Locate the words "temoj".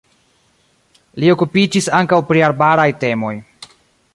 3.05-3.35